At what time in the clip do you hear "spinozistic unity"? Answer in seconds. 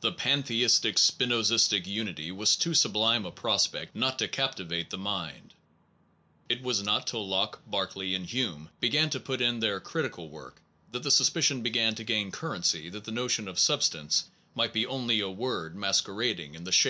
0.94-2.30